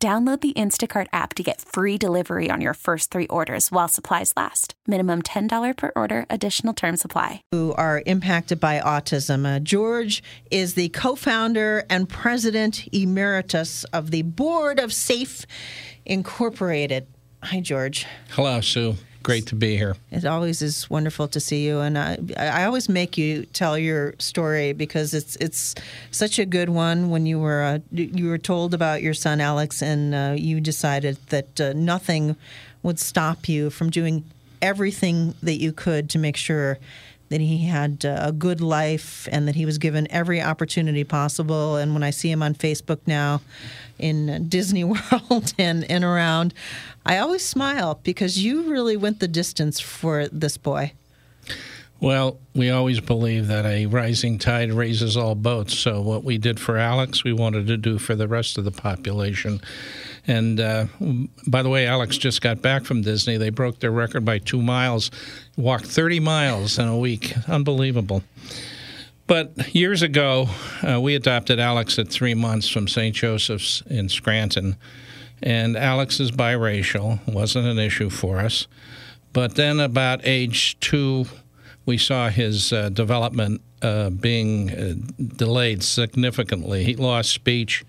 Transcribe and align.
Download 0.00 0.40
the 0.40 0.52
Instacart 0.52 1.08
app 1.12 1.34
to 1.34 1.42
get 1.42 1.60
free 1.60 1.98
delivery 1.98 2.52
on 2.52 2.60
your 2.60 2.74
first 2.74 3.10
three 3.10 3.26
orders 3.26 3.72
while 3.72 3.88
supplies 3.88 4.32
last. 4.36 4.74
Minimum 4.86 5.22
$10 5.22 5.76
per 5.76 5.90
order, 5.96 6.24
additional 6.30 6.72
term 6.72 6.96
supply. 6.96 7.42
Who 7.50 7.74
are 7.74 8.04
impacted 8.06 8.60
by 8.60 8.78
autism. 8.78 9.44
Uh, 9.44 9.58
George 9.58 10.22
is 10.52 10.74
the 10.74 10.88
co 10.90 11.16
founder 11.16 11.84
and 11.90 12.08
president 12.08 12.86
emeritus 12.92 13.82
of 13.86 14.12
the 14.12 14.22
board 14.22 14.78
of 14.78 14.92
SAFE 14.92 15.44
Incorporated. 16.06 17.08
Hi, 17.42 17.58
George. 17.58 18.06
Hello, 18.30 18.60
Sue. 18.60 18.94
Great 19.28 19.44
to 19.44 19.54
be 19.54 19.76
here. 19.76 19.94
It 20.10 20.24
always 20.24 20.62
is 20.62 20.88
wonderful 20.88 21.28
to 21.28 21.38
see 21.38 21.66
you, 21.66 21.80
and 21.80 21.98
I, 21.98 22.16
I 22.38 22.64
always 22.64 22.88
make 22.88 23.18
you 23.18 23.44
tell 23.52 23.76
your 23.76 24.14
story 24.18 24.72
because 24.72 25.12
it's 25.12 25.36
it's 25.36 25.74
such 26.10 26.38
a 26.38 26.46
good 26.46 26.70
one. 26.70 27.10
When 27.10 27.26
you 27.26 27.38
were 27.38 27.62
uh, 27.62 27.78
you 27.92 28.30
were 28.30 28.38
told 28.38 28.72
about 28.72 29.02
your 29.02 29.12
son 29.12 29.42
Alex, 29.42 29.82
and 29.82 30.14
uh, 30.14 30.34
you 30.34 30.62
decided 30.62 31.18
that 31.28 31.60
uh, 31.60 31.74
nothing 31.74 32.36
would 32.82 32.98
stop 32.98 33.50
you 33.50 33.68
from 33.68 33.90
doing 33.90 34.24
everything 34.62 35.34
that 35.42 35.60
you 35.60 35.74
could 35.74 36.08
to 36.08 36.18
make 36.18 36.38
sure 36.38 36.78
that 37.28 37.40
he 37.40 37.66
had 37.66 38.04
uh, 38.04 38.18
a 38.20 38.32
good 38.32 38.60
life 38.60 39.28
and 39.30 39.46
that 39.48 39.54
he 39.54 39.66
was 39.66 39.78
given 39.78 40.06
every 40.10 40.40
opportunity 40.40 41.04
possible. 41.04 41.76
And 41.76 41.94
when 41.94 42.02
I 42.02 42.10
see 42.10 42.30
him 42.30 42.42
on 42.42 42.54
Facebook 42.54 42.98
now 43.06 43.40
in 43.98 44.48
Disney 44.48 44.84
World 44.84 45.52
and, 45.58 45.88
and 45.90 46.04
around, 46.04 46.54
I 47.04 47.18
always 47.18 47.44
smile 47.44 48.00
because 48.02 48.42
you 48.42 48.70
really 48.70 48.96
went 48.96 49.20
the 49.20 49.28
distance 49.28 49.80
for 49.80 50.28
this 50.28 50.56
boy. 50.56 50.92
Well, 52.00 52.38
we 52.54 52.70
always 52.70 53.00
believe 53.00 53.48
that 53.48 53.66
a 53.66 53.86
rising 53.86 54.38
tide 54.38 54.72
raises 54.72 55.16
all 55.16 55.34
boats. 55.34 55.76
So, 55.76 56.00
what 56.00 56.22
we 56.22 56.38
did 56.38 56.60
for 56.60 56.76
Alex, 56.76 57.24
we 57.24 57.32
wanted 57.32 57.66
to 57.66 57.76
do 57.76 57.98
for 57.98 58.14
the 58.14 58.28
rest 58.28 58.56
of 58.56 58.64
the 58.64 58.70
population. 58.70 59.60
And 60.26 60.60
uh, 60.60 60.86
by 61.46 61.62
the 61.62 61.68
way, 61.68 61.86
Alex 61.86 62.16
just 62.16 62.40
got 62.40 62.62
back 62.62 62.84
from 62.84 63.02
Disney. 63.02 63.36
They 63.36 63.50
broke 63.50 63.80
their 63.80 63.90
record 63.90 64.24
by 64.24 64.38
two 64.38 64.62
miles, 64.62 65.10
walked 65.56 65.86
30 65.86 66.20
miles 66.20 66.78
in 66.78 66.86
a 66.86 66.96
week. 66.96 67.34
Unbelievable. 67.48 68.22
But 69.26 69.74
years 69.74 70.02
ago, 70.02 70.48
uh, 70.82 71.00
we 71.00 71.14
adopted 71.14 71.58
Alex 71.58 71.98
at 71.98 72.08
three 72.08 72.34
months 72.34 72.68
from 72.68 72.86
St. 72.86 73.14
Joseph's 73.14 73.82
in 73.86 74.08
Scranton. 74.08 74.76
And 75.42 75.76
Alex 75.76 76.20
is 76.20 76.30
biracial, 76.30 77.20
wasn't 77.26 77.66
an 77.66 77.78
issue 77.78 78.10
for 78.10 78.38
us. 78.38 78.66
But 79.32 79.56
then, 79.56 79.80
about 79.80 80.20
age 80.24 80.78
two, 80.80 81.26
we 81.88 81.96
saw 81.96 82.28
his 82.28 82.70
uh, 82.70 82.90
development 82.90 83.62
uh, 83.80 84.10
being 84.10 84.70
uh, 84.70 84.94
delayed 85.38 85.82
significantly. 85.82 86.84
He 86.84 86.94
lost 86.94 87.30
speech, 87.30 87.82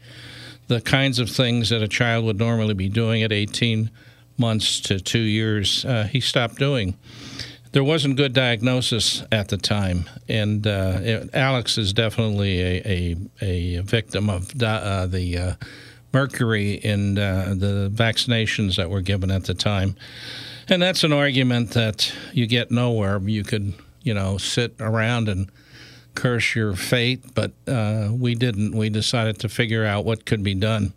the 0.68 0.80
kinds 0.80 1.20
of 1.20 1.30
things 1.30 1.68
that 1.68 1.82
a 1.82 1.88
child 1.88 2.24
would 2.24 2.40
normally 2.40 2.74
be 2.74 2.88
doing 2.88 3.24
at 3.24 3.34
18 3.34 3.92
months 4.38 4.80
to 4.80 5.02
two 5.02 5.20
years, 5.20 5.84
uh, 5.84 6.08
he 6.10 6.22
stopped 6.22 6.56
doing. 6.56 6.96
There 7.74 7.84
wasn't 7.84 8.16
good 8.16 8.32
diagnosis 8.32 9.26
at 9.34 9.50
the 9.50 9.58
time, 9.58 10.10
and 10.30 10.66
uh, 10.66 11.00
it, 11.02 11.36
Alex 11.36 11.78
is 11.78 11.92
definitely 11.92 12.62
a, 12.62 12.82
a, 12.86 13.16
a 13.42 13.82
victim 13.82 14.30
of 14.30 14.50
uh, 14.64 15.08
the 15.08 15.58
mercury 16.14 16.76
in 16.76 17.16
the 17.16 17.92
vaccinations 17.94 18.78
that 18.78 18.90
were 18.90 19.02
given 19.02 19.30
at 19.30 19.44
the 19.44 19.54
time. 19.54 19.98
And 20.70 20.82
that's 20.82 21.04
an 21.04 21.12
argument 21.12 21.72
that 21.72 22.14
you 22.32 22.48
get 22.48 22.72
nowhere. 22.72 23.20
You 23.20 23.44
could 23.44 23.74
you 24.10 24.16
know, 24.16 24.40
sit 24.40 24.74
around 24.80 25.30
and 25.30 25.52
curse 26.16 26.56
your 26.56 26.74
fate, 26.76 27.24
but 27.36 27.52
uh, 27.68 28.10
we 28.12 28.34
didn't. 28.34 28.76
We 28.76 28.90
decided 28.90 29.38
to 29.42 29.50
figure 29.50 29.86
out 29.86 30.04
what 30.04 30.26
could 30.26 30.42
be 30.42 30.56
done. 30.56 30.94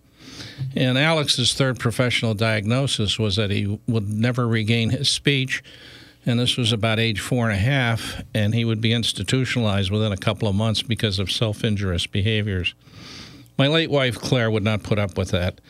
And 0.74 0.96
Alex's 0.96 1.52
third 1.52 1.78
professional 1.78 2.32
diagnosis 2.32 3.18
was 3.18 3.36
that 3.36 3.50
he 3.50 3.78
would 3.86 4.08
never 4.08 4.48
regain 4.48 4.88
his 4.88 5.10
speech. 5.10 5.62
And 6.24 6.40
this 6.40 6.56
was 6.56 6.72
about 6.72 6.98
age 6.98 7.20
four 7.20 7.50
and 7.50 7.54
a 7.54 7.60
half, 7.60 8.22
and 8.32 8.54
he 8.54 8.64
would 8.64 8.80
be 8.80 8.94
institutionalized 8.94 9.90
within 9.90 10.10
a 10.10 10.16
couple 10.16 10.48
of 10.48 10.54
months 10.54 10.80
because 10.80 11.18
of 11.18 11.30
self 11.30 11.62
injurious 11.64 12.06
behaviors. 12.06 12.74
My 13.58 13.66
late 13.66 13.90
wife, 13.90 14.18
Claire, 14.18 14.50
would 14.50 14.64
not 14.64 14.82
put 14.82 14.98
up 14.98 15.18
with 15.18 15.32
that. 15.32 15.60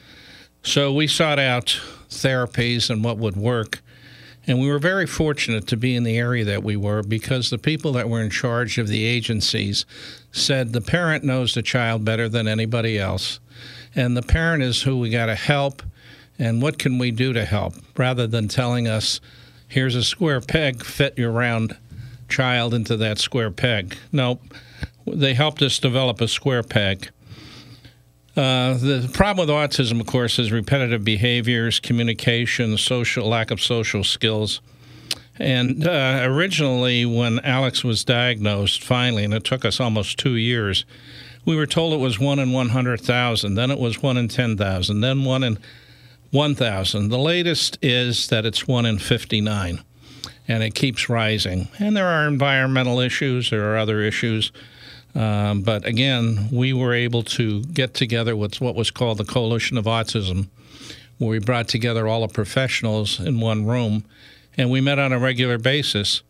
So 0.62 0.92
we 0.92 1.08
sought 1.08 1.40
out 1.40 1.80
therapies 2.08 2.88
and 2.88 3.02
what 3.02 3.18
would 3.18 3.36
work. 3.36 3.82
And 4.46 4.60
we 4.60 4.68
were 4.68 4.78
very 4.78 5.06
fortunate 5.06 5.66
to 5.68 5.76
be 5.76 5.94
in 5.94 6.02
the 6.02 6.18
area 6.18 6.44
that 6.44 6.64
we 6.64 6.76
were 6.76 7.02
because 7.02 7.50
the 7.50 7.58
people 7.58 7.92
that 7.92 8.08
were 8.08 8.20
in 8.20 8.30
charge 8.30 8.76
of 8.78 8.88
the 8.88 9.04
agencies 9.04 9.86
said 10.32 10.72
the 10.72 10.80
parent 10.80 11.22
knows 11.22 11.54
the 11.54 11.62
child 11.62 12.04
better 12.04 12.28
than 12.28 12.48
anybody 12.48 12.98
else. 12.98 13.38
And 13.94 14.16
the 14.16 14.22
parent 14.22 14.62
is 14.62 14.82
who 14.82 14.98
we 14.98 15.10
got 15.10 15.26
to 15.26 15.34
help. 15.34 15.82
And 16.38 16.60
what 16.60 16.78
can 16.78 16.98
we 16.98 17.10
do 17.10 17.32
to 17.32 17.44
help? 17.44 17.74
Rather 17.96 18.26
than 18.26 18.48
telling 18.48 18.88
us, 18.88 19.20
here's 19.68 19.94
a 19.94 20.02
square 20.02 20.40
peg, 20.40 20.84
fit 20.84 21.16
your 21.16 21.30
round 21.30 21.76
child 22.28 22.74
into 22.74 22.96
that 22.96 23.18
square 23.18 23.50
peg. 23.50 23.96
No, 24.10 24.40
they 25.06 25.34
helped 25.34 25.62
us 25.62 25.78
develop 25.78 26.20
a 26.20 26.26
square 26.26 26.62
peg. 26.62 27.10
Uh, 28.34 28.74
the 28.74 29.10
problem 29.12 29.46
with 29.46 29.54
autism, 29.54 30.00
of 30.00 30.06
course, 30.06 30.38
is 30.38 30.50
repetitive 30.50 31.04
behaviors, 31.04 31.80
communication, 31.80 32.78
social 32.78 33.28
lack 33.28 33.50
of 33.50 33.60
social 33.60 34.02
skills. 34.02 34.60
And 35.38 35.86
uh, 35.86 36.20
originally, 36.22 37.04
when 37.04 37.40
Alex 37.40 37.84
was 37.84 38.04
diagnosed, 38.04 38.82
finally, 38.82 39.24
and 39.24 39.34
it 39.34 39.44
took 39.44 39.64
us 39.64 39.80
almost 39.80 40.18
two 40.18 40.36
years, 40.36 40.84
we 41.44 41.56
were 41.56 41.66
told 41.66 41.92
it 41.92 41.98
was 41.98 42.18
one 42.18 42.38
in 42.38 42.52
100,000. 42.52 43.54
Then 43.54 43.70
it 43.70 43.78
was 43.78 44.02
one 44.02 44.16
in 44.16 44.28
10,000. 44.28 45.00
Then 45.00 45.24
one 45.24 45.42
in 45.42 45.58
1,000. 46.30 47.08
The 47.10 47.18
latest 47.18 47.78
is 47.82 48.28
that 48.28 48.46
it's 48.46 48.66
one 48.66 48.86
in 48.86 48.98
59, 48.98 49.82
and 50.48 50.62
it 50.62 50.74
keeps 50.74 51.08
rising. 51.08 51.68
And 51.78 51.94
there 51.96 52.06
are 52.06 52.26
environmental 52.26 53.00
issues, 53.00 53.50
there 53.50 53.72
are 53.72 53.76
other 53.76 54.00
issues. 54.00 54.52
Um, 55.14 55.62
but 55.62 55.84
again, 55.86 56.48
we 56.50 56.72
were 56.72 56.94
able 56.94 57.22
to 57.24 57.62
get 57.64 57.94
together 57.94 58.34
with 58.34 58.60
what 58.60 58.74
was 58.74 58.90
called 58.90 59.18
the 59.18 59.24
Coalition 59.24 59.76
of 59.76 59.84
Autism, 59.84 60.48
where 61.18 61.30
we 61.30 61.38
brought 61.38 61.68
together 61.68 62.08
all 62.08 62.26
the 62.26 62.32
professionals 62.32 63.20
in 63.20 63.40
one 63.40 63.66
room, 63.66 64.04
and 64.56 64.70
we 64.70 64.80
met 64.80 64.98
on 64.98 65.12
a 65.12 65.18
regular 65.18 65.58
basis. 65.58 66.22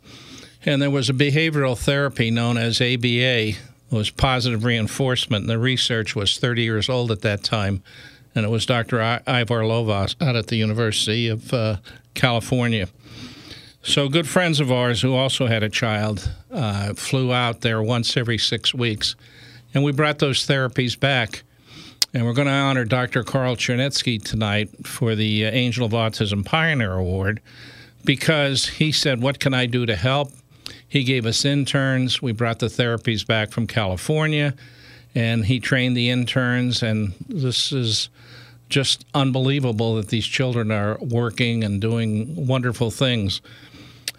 And 0.65 0.81
there 0.81 0.91
was 0.91 1.09
a 1.09 1.15
behavioral 1.15 1.79
therapy 1.79 2.31
known 2.31 2.57
as 2.57 2.81
ABA, 2.81 3.53
was 3.91 4.11
positive 4.11 4.65
reinforcement, 4.65 5.43
and 5.43 5.51
the 5.51 5.59
research 5.59 6.17
was 6.17 6.39
30 6.39 6.63
years 6.63 6.89
old 6.89 7.11
at 7.11 7.21
that 7.23 7.45
time. 7.45 7.83
And 8.35 8.45
it 8.47 8.49
was 8.49 8.65
Dr. 8.65 9.01
I- 9.01 9.21
Ivar 9.27 9.63
Lovaas 9.63 10.15
out 10.21 10.37
at 10.37 10.47
the 10.47 10.57
University 10.57 11.29
of 11.29 11.53
uh, 11.53 11.77
California. 12.15 12.89
So, 13.85 14.09
good 14.09 14.29
friends 14.29 14.61
of 14.61 14.71
ours 14.71 15.03
who 15.03 15.13
also 15.13 15.49
had 15.49 15.65
a 15.65 15.69
child 15.69 16.31
uh, 16.53 16.95
flew 16.95 17.33
out 17.33 17.63
there 17.63 17.83
once 17.83 18.17
every 18.17 18.39
six 18.39 18.73
weeks, 18.73 19.17
and 19.75 19.83
we 19.83 19.91
brought 19.91 20.21
those 20.21 20.47
therapies 20.47 20.99
back. 20.99 21.43
And 22.15 22.25
we're 22.25 22.33
going 22.33 22.47
to 22.47 22.53
honor 22.53 22.85
Dr. 22.85 23.25
Carl 23.25 23.57
Chernetsky 23.57 24.23
tonight 24.23 24.87
for 24.87 25.17
the 25.17 25.47
uh, 25.47 25.51
Angel 25.51 25.85
of 25.85 25.93
Autism 25.93 26.45
Pioneer 26.45 26.93
Award 26.93 27.41
because 28.05 28.67
he 28.67 28.93
said, 28.93 29.21
What 29.21 29.41
can 29.41 29.53
I 29.53 29.67
do 29.67 29.85
to 29.85 29.97
help? 29.97 30.31
He 30.87 31.03
gave 31.03 31.27
us 31.27 31.45
interns. 31.45 32.23
We 32.23 32.31
brought 32.31 32.61
the 32.61 32.67
therapies 32.67 33.27
back 33.27 33.51
from 33.51 33.67
California, 33.67 34.55
and 35.13 35.47
he 35.47 35.59
trained 35.59 35.97
the 35.97 36.09
interns. 36.09 36.85
And 36.85 37.15
this 37.29 37.73
is 37.73 38.11
just 38.69 39.05
unbelievable 39.13 39.97
that 39.97 40.09
these 40.09 40.27
children 40.27 40.71
are 40.71 40.99
working 41.01 41.65
and 41.65 41.81
doing 41.81 42.47
wonderful 42.47 42.93
things. 42.93 43.41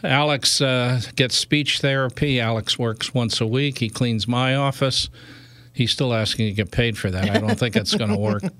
Alex 0.04 0.60
uh, 0.62 1.02
gets 1.16 1.38
speech 1.38 1.80
therapy. 1.80 2.40
Alex 2.40 2.78
works 2.78 3.14
once 3.14 3.40
a 3.40 3.48
week. 3.48 3.80
He 3.80 3.90
cleans 3.90 4.28
my 4.28 4.56
office. 4.56 5.10
He's 5.74 5.92
still 5.92 6.14
asking 6.14 6.48
to 6.48 6.52
get 6.54 6.72
paid 6.72 6.98
for 6.98 7.10
that. 7.10 7.30
I 7.32 7.40
don't 7.40 7.58
think 7.58 7.76
it's 7.76 7.96
going 7.96 8.12
to 8.12 8.18
work. 8.18 8.44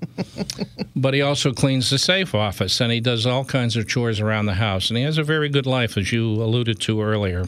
But 0.96 1.12
he 1.12 1.22
also 1.22 1.52
cleans 1.52 1.90
the 1.90 1.98
safe 1.98 2.34
office 2.34 2.80
and 2.80 2.92
he 2.92 3.00
does 3.00 3.26
all 3.26 3.44
kinds 3.44 3.76
of 3.76 3.88
chores 3.88 4.20
around 4.20 4.46
the 4.46 4.54
house. 4.54 4.90
And 4.90 4.96
he 4.96 5.02
has 5.02 5.18
a 5.18 5.24
very 5.24 5.48
good 5.48 5.66
life, 5.66 5.98
as 5.98 6.12
you 6.12 6.24
alluded 6.24 6.80
to 6.82 7.02
earlier. 7.02 7.46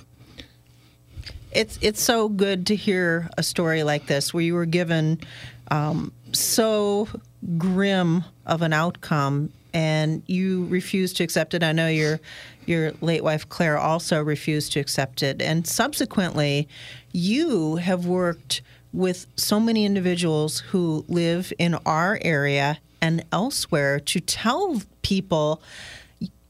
It's 1.53 1.79
it's 1.81 2.03
so 2.03 2.29
good 2.29 2.67
to 2.67 2.77
hear 2.77 3.31
a 3.39 3.43
story 3.43 3.83
like 3.83 4.07
this 4.07 4.35
where 4.35 4.43
you 4.43 4.55
were 4.55 4.67
given 4.67 5.21
um, 5.71 6.13
so 6.33 7.09
grim 7.57 8.25
of 8.45 8.63
an 8.63 8.73
outcome 8.73 9.53
and 9.77 10.23
you 10.27 10.65
refused 10.69 11.19
to 11.19 11.23
accept 11.23 11.53
it. 11.53 11.63
I 11.63 11.73
know 11.73 11.87
your 11.87 12.19
your 12.65 12.93
late 13.03 13.23
wife 13.23 13.47
Claire 13.49 13.77
also 13.79 14.25
refused 14.25 14.73
to 14.73 14.81
accept 14.81 15.23
it, 15.23 15.43
and 15.43 15.67
subsequently, 15.67 16.67
you 17.13 17.77
have 17.77 18.07
worked 18.07 18.63
with 18.95 19.27
so 19.37 19.61
many 19.61 19.85
individuals 19.85 20.61
who 20.61 21.05
live 21.09 21.53
in 21.59 21.75
our 21.85 22.19
area 22.23 22.79
and 23.03 23.23
elsewhere 23.31 24.01
to 24.01 24.19
tell 24.19 24.81
people 25.03 25.61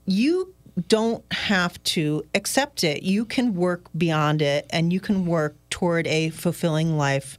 you 0.05 0.55
don't 0.87 1.25
have 1.32 1.82
to 1.82 2.25
accept 2.32 2.84
it. 2.84 3.02
You 3.02 3.25
can 3.25 3.56
work 3.56 3.88
beyond 3.99 4.40
it 4.40 4.67
and 4.70 4.93
you 4.93 5.00
can 5.00 5.26
work 5.26 5.56
toward 5.70 6.06
a 6.06 6.31
fulfilling 6.31 6.96
life 6.96 7.38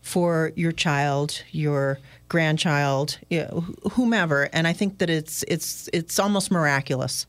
for 0.00 0.52
your 0.56 0.72
child, 0.72 1.44
your 1.52 1.98
grandchild, 2.28 3.18
you 3.30 3.40
know, 3.40 3.60
whomever. 3.92 4.48
And 4.52 4.66
I 4.66 4.72
think 4.72 4.98
that 4.98 5.10
it's 5.10 5.44
it's 5.48 5.88
it's 5.92 6.18
almost 6.18 6.50
miraculous. 6.50 7.26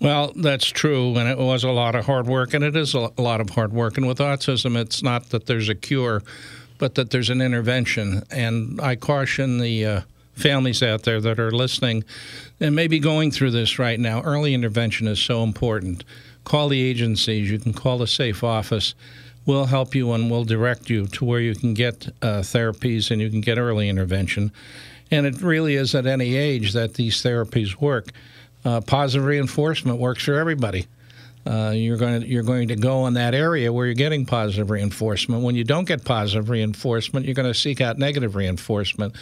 Well, 0.00 0.32
that's 0.34 0.66
true, 0.66 1.16
and 1.16 1.28
it 1.28 1.36
was 1.36 1.62
a 1.62 1.70
lot 1.70 1.94
of 1.94 2.06
hard 2.06 2.26
work, 2.26 2.54
and 2.54 2.64
it 2.64 2.74
is 2.74 2.94
a 2.94 3.10
lot 3.20 3.40
of 3.40 3.50
hard 3.50 3.72
work. 3.72 3.98
And 3.98 4.08
with 4.08 4.18
autism, 4.18 4.80
it's 4.80 5.02
not 5.02 5.28
that 5.30 5.46
there's 5.46 5.68
a 5.68 5.74
cure, 5.74 6.22
but 6.78 6.94
that 6.94 7.10
there's 7.10 7.28
an 7.28 7.42
intervention. 7.42 8.22
And 8.30 8.80
I 8.80 8.96
caution 8.96 9.58
the 9.58 9.84
uh, 9.84 10.00
families 10.38 10.82
out 10.82 11.02
there 11.02 11.20
that 11.20 11.38
are 11.38 11.50
listening 11.50 12.04
and 12.60 12.74
maybe 12.74 12.98
going 12.98 13.30
through 13.30 13.50
this 13.50 13.78
right 13.78 13.98
now. 13.98 14.22
Early 14.22 14.54
intervention 14.54 15.06
is 15.06 15.18
so 15.18 15.42
important. 15.42 16.04
Call 16.44 16.68
the 16.68 16.80
agencies. 16.80 17.50
You 17.50 17.58
can 17.58 17.74
call 17.74 17.98
the 17.98 18.06
SAFE 18.06 18.42
office. 18.42 18.94
We'll 19.48 19.64
help 19.64 19.94
you 19.94 20.12
and 20.12 20.30
we'll 20.30 20.44
direct 20.44 20.90
you 20.90 21.06
to 21.06 21.24
where 21.24 21.40
you 21.40 21.54
can 21.54 21.72
get 21.72 22.08
uh, 22.20 22.40
therapies 22.40 23.10
and 23.10 23.18
you 23.18 23.30
can 23.30 23.40
get 23.40 23.56
early 23.56 23.88
intervention. 23.88 24.52
And 25.10 25.24
it 25.24 25.40
really 25.40 25.74
is 25.74 25.94
at 25.94 26.04
any 26.04 26.36
age 26.36 26.74
that 26.74 26.94
these 26.94 27.22
therapies 27.22 27.80
work. 27.80 28.10
Uh, 28.62 28.82
positive 28.82 29.24
reinforcement 29.24 29.98
works 29.98 30.24
for 30.24 30.34
everybody. 30.34 30.86
Uh, 31.46 31.72
you're 31.74 31.96
going 31.96 32.20
to 32.20 32.26
you're 32.26 32.42
going 32.42 32.68
to 32.68 32.76
go 32.76 33.06
in 33.06 33.14
that 33.14 33.34
area 33.34 33.72
where 33.72 33.86
you're 33.86 33.94
getting 33.94 34.26
positive 34.26 34.68
reinforcement. 34.68 35.42
When 35.42 35.54
you 35.54 35.64
don't 35.64 35.88
get 35.88 36.04
positive 36.04 36.50
reinforcement, 36.50 37.24
you're 37.24 37.34
going 37.34 37.50
to 37.50 37.58
seek 37.58 37.80
out 37.80 37.96
negative 37.96 38.36
reinforcement. 38.36 39.16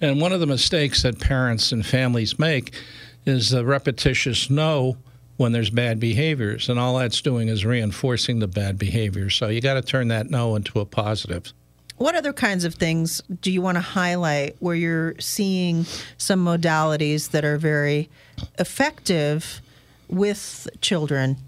And 0.00 0.20
one 0.20 0.32
of 0.32 0.40
the 0.40 0.46
mistakes 0.46 1.02
that 1.04 1.20
parents 1.20 1.70
and 1.70 1.86
families 1.86 2.36
make 2.36 2.74
is 3.24 3.50
the 3.50 3.64
repetitious 3.64 4.50
no 4.50 4.96
when 5.42 5.50
there's 5.50 5.70
bad 5.70 5.98
behaviors, 5.98 6.68
and 6.68 6.78
all 6.78 6.96
that's 6.96 7.20
doing 7.20 7.48
is 7.48 7.64
reinforcing 7.64 8.38
the 8.38 8.46
bad 8.46 8.78
behavior. 8.78 9.28
So 9.28 9.48
you 9.48 9.60
got 9.60 9.74
to 9.74 9.82
turn 9.82 10.06
that 10.08 10.30
no 10.30 10.54
into 10.54 10.78
a 10.78 10.86
positive. 10.86 11.52
What 11.96 12.14
other 12.14 12.32
kinds 12.32 12.64
of 12.64 12.76
things 12.76 13.20
do 13.40 13.50
you 13.50 13.60
want 13.60 13.74
to 13.74 13.82
highlight 13.82 14.54
where 14.60 14.76
you're 14.76 15.16
seeing 15.18 15.84
some 16.16 16.44
modalities 16.44 17.32
that 17.32 17.44
are 17.44 17.58
very 17.58 18.08
effective 18.60 19.60
with 20.08 20.68
children? 20.80 21.38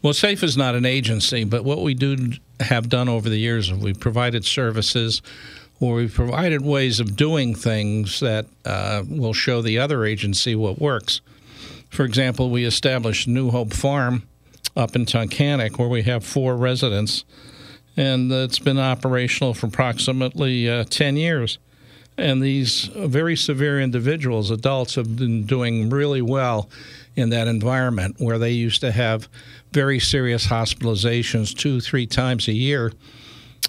Well, 0.00 0.14
SAFE 0.14 0.42
is 0.42 0.56
not 0.56 0.74
an 0.74 0.86
agency, 0.86 1.44
but 1.44 1.64
what 1.64 1.82
we 1.82 1.92
do 1.92 2.32
have 2.60 2.88
done 2.88 3.10
over 3.10 3.28
the 3.28 3.38
years, 3.38 3.70
we've 3.70 4.00
provided 4.00 4.46
services 4.46 5.20
or 5.80 5.96
we've 5.96 6.14
provided 6.14 6.62
ways 6.62 6.98
of 6.98 7.14
doing 7.14 7.54
things 7.54 8.20
that 8.20 8.46
uh, 8.64 9.02
will 9.06 9.34
show 9.34 9.60
the 9.60 9.78
other 9.78 10.06
agency 10.06 10.54
what 10.54 10.80
works. 10.80 11.20
For 11.88 12.04
example, 12.04 12.50
we 12.50 12.64
established 12.64 13.26
New 13.26 13.50
Hope 13.50 13.72
Farm 13.72 14.28
up 14.76 14.94
in 14.94 15.06
Tunkhannock, 15.06 15.78
where 15.78 15.88
we 15.88 16.02
have 16.02 16.24
four 16.24 16.56
residents, 16.56 17.24
and 17.96 18.30
it's 18.30 18.58
been 18.58 18.78
operational 18.78 19.54
for 19.54 19.66
approximately 19.66 20.68
uh, 20.68 20.84
10 20.84 21.16
years. 21.16 21.58
And 22.16 22.42
these 22.42 22.84
very 22.96 23.36
severe 23.36 23.80
individuals, 23.80 24.50
adults, 24.50 24.96
have 24.96 25.16
been 25.16 25.44
doing 25.44 25.88
really 25.88 26.22
well 26.22 26.68
in 27.16 27.30
that 27.30 27.48
environment 27.48 28.16
where 28.18 28.38
they 28.38 28.50
used 28.50 28.80
to 28.80 28.92
have 28.92 29.28
very 29.72 29.98
serious 29.98 30.46
hospitalizations 30.46 31.56
two, 31.56 31.80
three 31.80 32.06
times 32.06 32.48
a 32.48 32.52
year 32.52 32.92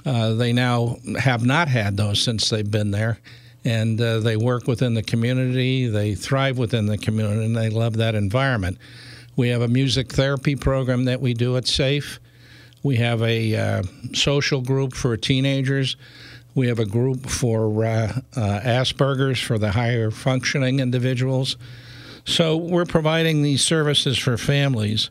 uh, 0.06 0.33
they 0.33 0.54
now 0.54 0.98
have 1.19 1.45
not 1.45 1.68
had 1.68 1.98
those 1.98 2.22
since 2.22 2.50
they've 2.50 2.69
been 2.69 2.92
there. 2.92 3.19
And 3.66 4.00
uh, 4.00 4.20
they 4.20 4.38
work 4.38 4.68
within 4.68 4.94
the 4.94 5.04
community, 5.04 5.88
they 5.88 6.16
thrive 6.16 6.58
within 6.58 6.86
the 6.86 6.98
community, 6.98 7.46
and 7.46 7.56
they 7.56 7.70
love 7.70 7.98
that 7.98 8.16
environment. 8.16 8.78
We 9.36 9.50
have 9.50 9.62
a 9.62 9.68
music 9.68 10.12
therapy 10.12 10.56
program 10.56 11.06
that 11.06 11.22
we 11.22 11.34
do 11.34 11.58
at 11.58 11.68
SAFE. 11.68 12.20
We 12.84 12.98
have 12.98 13.22
a 13.22 13.56
uh, 13.56 13.84
social 14.14 14.62
group 14.62 14.94
for 14.94 15.16
teenagers. 15.18 15.98
We 16.56 16.68
have 16.68 16.80
a 16.80 16.86
group 16.86 17.30
for 17.30 17.86
uh, 17.86 18.20
uh, 18.36 18.60
Asperger's 18.64 19.40
for 19.40 19.58
the 19.58 19.72
higher 19.72 20.12
functioning 20.12 20.80
individuals. 20.80 21.58
So 22.26 22.58
we're 22.58 22.86
providing 22.86 23.44
these 23.44 23.64
services 23.64 24.18
for 24.18 24.38
families. 24.38 25.10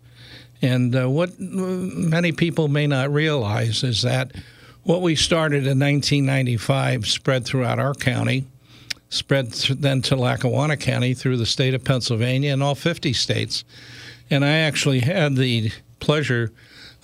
And 0.61 0.95
uh, 0.95 1.09
what 1.09 1.39
many 1.39 2.33
people 2.33 2.69
may 2.69 2.87
not 2.87 3.13
realize 3.13 3.83
is 3.83 4.03
that 4.03 4.33
what 4.89 5.03
we 5.03 5.15
started 5.15 5.67
in 5.67 5.79
1995 5.79 7.07
spread 7.07 7.45
throughout 7.45 7.79
our 7.79 7.93
county, 7.93 8.47
spread 9.11 9.53
then 9.53 10.01
to 10.01 10.17
Lackawanna 10.17 10.79
County 10.79 11.13
through 11.13 11.37
the 11.37 11.45
state 11.45 11.75
of 11.75 11.85
Pennsylvania 11.85 12.55
and 12.55 12.63
all 12.63 12.75
50 12.75 13.13
states. 13.13 13.65
And 14.31 14.43
I 14.43 14.61
actually 14.61 15.01
had 15.01 15.37
the 15.37 15.73
pleasure 16.01 16.53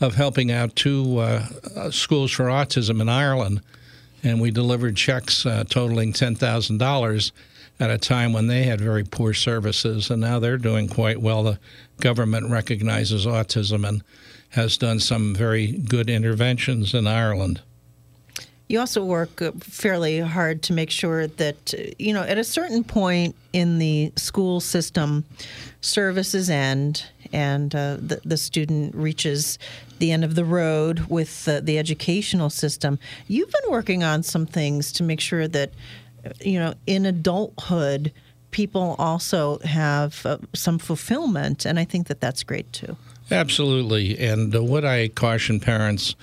of 0.01 0.15
helping 0.15 0.51
out 0.51 0.75
two 0.75 1.19
uh, 1.19 1.47
uh 1.77 1.91
schools 1.91 2.33
for 2.33 2.45
autism 2.45 3.03
in 3.03 3.11
Ireland. 3.11 3.61
And 4.23 4.41
we 4.41 4.51
delivered 4.51 4.97
checks 4.97 5.45
uh, 5.45 5.65
totaling 5.69 6.15
$10,000 6.15 7.33
at 7.81 7.91
a 7.91 7.99
time 7.99 8.33
when 8.33 8.47
they 8.47 8.63
had 8.63 8.81
very 8.81 9.05
poor 9.05 9.35
services. 9.35 10.09
And 10.09 10.23
now 10.23 10.39
they're 10.39 10.57
doing 10.57 10.89
quite 10.89 11.21
well. 11.21 11.43
The 11.43 11.59
government 12.01 12.51
recognizes 12.51 13.27
autism 13.27 13.87
and 13.87 14.03
has 14.53 14.79
done 14.79 15.01
some 15.01 15.35
very 15.35 15.73
good 15.73 16.09
interventions 16.09 16.95
in 16.95 17.07
Ireland. 17.07 17.61
You 18.67 18.81
also 18.81 19.05
work 19.05 19.43
uh, 19.43 19.53
fairly 19.61 20.21
hard 20.21 20.63
to 20.63 20.73
make 20.73 20.91
sure 20.91 21.27
that, 21.27 21.75
uh, 21.75 21.93
you 21.99 22.13
know, 22.13 22.23
at 22.23 22.39
a 22.39 22.45
certain 22.45 22.83
point 22.83 23.37
in 23.53 23.79
the 23.79 24.13
school 24.17 24.61
system, 24.61 25.25
services 25.81 26.49
end 26.49 27.05
and 27.33 27.75
uh, 27.75 27.97
the, 28.01 28.21
the 28.25 28.37
student 28.37 28.95
reaches 28.95 29.59
the 29.99 30.13
end 30.13 30.25
of 30.25 30.35
the 30.35 30.45
road 30.45 31.01
with 31.09 31.47
uh, 31.47 31.61
the 31.61 31.79
educational 31.79 32.49
system. 32.49 32.99
You've 33.29 33.51
been 33.51 33.71
working 33.71 34.03
on 34.03 34.23
some 34.23 34.47
things 34.47 34.93
to 34.93 35.03
make 35.03 35.21
sure 35.21 35.47
that, 35.49 35.73
uh, 36.25 36.31
you 36.41 36.59
know, 36.59 36.75
in 36.87 37.05
adulthood, 37.05 38.13
people 38.51 38.97
also 38.99 39.59
have 39.59 40.25
uh, 40.25 40.39
some 40.55 40.79
fulfillment. 40.79 41.67
And 41.67 41.79
I 41.79 41.85
think 41.85 42.07
that 42.07 42.21
that's 42.21 42.43
great 42.43 42.73
too. 42.73 42.97
Absolutely. 43.31 44.19
And 44.19 44.55
what 44.69 44.85
I 44.85 45.09
caution 45.09 45.61
parents 45.61 46.15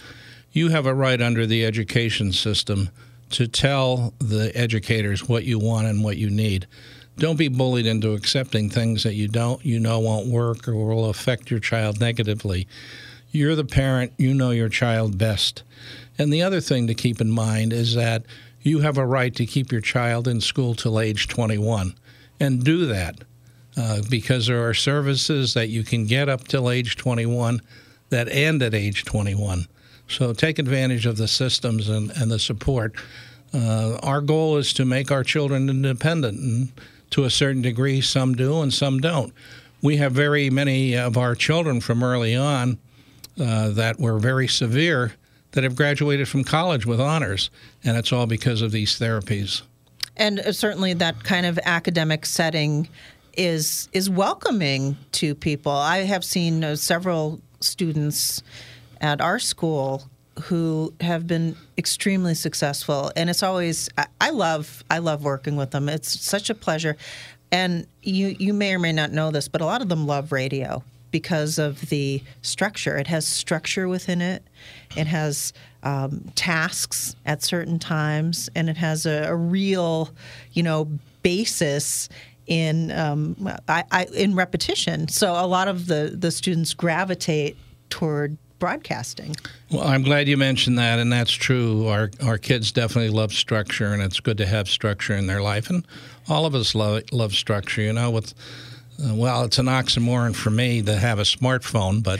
you 0.52 0.70
have 0.70 0.86
a 0.86 0.94
right 0.94 1.22
under 1.22 1.46
the 1.46 1.66
education 1.66 2.32
system 2.32 2.90
to 3.32 3.48
tell 3.48 4.14
the 4.20 4.52
educators 4.56 5.28
what 5.28 5.46
you 5.46 5.58
want 5.58 5.88
and 5.88 6.04
what 6.04 6.18
you 6.18 6.30
need. 6.30 6.68
Don't 7.18 7.38
be 7.38 7.48
bullied 7.48 7.86
into 7.86 8.14
accepting 8.14 8.70
things 8.70 9.04
that 9.04 9.14
you 9.14 9.28
don't 9.28 9.64
you 9.66 9.80
know 9.80 10.00
won't 10.00 10.28
work 10.28 10.68
or 10.68 10.76
will 10.76 11.10
affect 11.10 11.50
your 11.50 11.60
child 11.60 12.00
negatively. 12.00 12.68
You're 13.32 13.56
the 13.56 13.64
parent, 13.64 14.14
you 14.18 14.34
know 14.34 14.52
your 14.52 14.70
child 14.70 15.18
best. 15.18 15.64
And 16.18 16.34
the 16.34 16.42
other 16.42 16.60
thing 16.60 16.88
to 16.88 16.94
keep 16.94 17.22
in 17.22 17.32
mind 17.32 17.72
is 17.72 17.96
that 17.96 18.24
you 18.62 18.80
have 18.80 18.98
a 18.98 19.06
right 19.06 19.34
to 19.36 19.46
keep 19.46 19.72
your 19.72 19.82
child 19.82 20.28
in 20.28 20.42
school 20.42 20.76
till 20.76 21.00
age 21.00 21.28
21 21.28 21.96
and 22.40 22.64
do 22.64 22.86
that 22.88 23.20
uh, 23.78 24.02
because 24.10 24.48
there 24.48 24.68
are 24.68 24.74
services 24.74 25.54
that 25.54 25.70
you 25.70 25.84
can 25.84 26.06
get 26.06 26.28
up 26.28 26.48
till 26.48 26.70
age 26.70 26.98
21 26.98 27.62
that 28.10 28.28
end 28.30 28.62
at 28.62 28.74
age 28.74 29.06
21. 29.06 29.68
So 30.12 30.34
take 30.34 30.60
advantage 30.60 31.06
of 31.06 31.18
the 31.18 31.28
systems 31.28 31.88
and, 31.88 32.12
and 32.12 32.30
the 32.30 32.40
support. 32.40 32.96
Uh, 33.54 33.98
our 34.04 34.22
goal 34.22 34.58
is 34.58 34.74
to 34.74 34.86
make 34.86 35.12
our 35.12 35.24
children 35.24 35.70
independent, 35.70 36.40
and 36.40 36.72
to 37.12 37.24
a 37.24 37.30
certain 37.30 37.62
degree, 37.62 38.02
some 38.02 38.36
do 38.36 38.62
and 38.62 38.74
some 38.74 39.00
don't. 39.00 39.34
We 39.82 39.98
have 39.98 40.12
very 40.12 40.50
many 40.50 40.96
of 40.96 41.18
our 41.18 41.36
children 41.36 41.82
from 41.82 42.04
early 42.04 42.36
on 42.36 42.78
uh, 43.40 43.70
that 43.72 44.00
were 44.00 44.20
very 44.20 44.48
severe 44.48 45.14
that 45.52 45.64
have 45.64 45.76
graduated 45.76 46.28
from 46.28 46.44
college 46.44 46.86
with 46.86 47.02
honors, 47.02 47.50
and 47.84 47.98
it's 47.98 48.14
all 48.14 48.26
because 48.26 48.62
of 48.62 48.72
these 48.72 48.98
therapies. 49.00 49.64
And 50.16 50.40
uh, 50.40 50.52
certainly, 50.52 50.94
that 50.94 51.24
kind 51.24 51.46
of 51.46 51.60
academic 51.66 52.26
setting 52.26 52.88
is 53.38 53.90
is 53.94 54.10
welcoming 54.10 54.98
to 55.14 55.36
people. 55.36 55.72
I 55.72 56.00
have 56.00 56.24
seen 56.24 56.64
uh, 56.64 56.76
several 56.76 57.42
students 57.60 58.44
at 59.02 59.20
our 59.20 59.40
school 59.40 60.04
who 60.44 60.94
have 61.02 61.28
been 61.28 61.58
extremely 61.78 62.34
successful 62.34 63.12
and 63.16 63.30
it's 63.30 63.44
always 63.44 63.90
I, 64.22 64.30
love 64.30 64.84
I 64.90 65.00
love 65.00 65.24
working 65.24 65.58
with 65.58 65.72
them. 65.72 65.90
It's 65.90 66.22
such 66.22 66.50
a 66.50 66.56
pleasure. 66.56 66.96
And 67.52 67.86
you 68.02 68.36
you 68.40 68.54
may 68.54 68.74
or 68.74 68.80
may 68.80 68.94
not 68.94 69.12
know 69.12 69.30
this, 69.30 69.50
but 69.50 69.60
a 69.60 69.66
lot 69.66 69.82
of 69.82 69.90
them 69.90 70.08
love 70.08 70.32
radio 70.32 70.84
because 71.12 71.60
of 71.60 71.82
the 71.90 72.24
structure. 72.42 72.98
It 72.98 73.08
has 73.08 73.28
structure 73.28 73.90
within 73.90 74.22
it. 74.22 74.44
It 74.96 75.08
has 75.08 75.52
um, 75.84 76.32
tasks 76.36 77.16
at 77.26 77.44
certain 77.44 77.78
times, 77.78 78.50
and 78.56 78.70
it 78.70 78.78
has 78.78 79.06
a, 79.06 79.26
a 79.28 79.36
real, 79.36 80.12
you 80.54 80.64
know, 80.64 80.88
basis 81.24 82.08
in 82.48 82.92
um, 82.92 83.36
I, 83.68 83.84
I, 83.92 84.06
in 84.14 84.36
repetition. 84.36 85.08
So 85.10 85.34
a 85.34 85.46
lot 85.46 85.68
of 85.68 85.88
the 85.88 86.16
the 86.18 86.32
students 86.32 86.74
gravitate 86.74 87.58
toward 87.90 88.38
broadcasting. 88.62 89.36
Well, 89.72 89.84
I'm 89.84 90.04
glad 90.04 90.30
you 90.30 90.38
mentioned 90.38 90.78
that, 90.78 91.00
and 91.00 91.12
that's 91.12 91.32
true. 91.32 91.88
Our 91.88 92.12
our 92.24 92.38
kids 92.38 92.72
definitely 92.72 93.10
love 93.10 93.34
structure, 93.34 93.88
and 93.88 94.02
it's 94.02 94.22
good 94.22 94.38
to 94.38 94.46
have 94.46 94.70
structure 94.70 95.14
in 95.16 95.28
their 95.28 95.42
life, 95.42 95.70
and 95.70 95.86
all 96.30 96.46
of 96.46 96.56
us 96.56 96.74
love 96.74 97.04
love 97.12 97.34
structure. 97.34 97.82
You 97.82 97.92
know, 97.92 98.12
with 98.12 98.34
uh, 99.04 99.16
well, 99.16 99.44
it's 99.44 99.58
an 99.58 99.66
oxymoron 99.66 100.36
for 100.36 100.52
me 100.52 100.82
to 100.84 100.96
have 100.96 101.18
a 101.20 101.24
smartphone, 101.24 102.04
but 102.04 102.20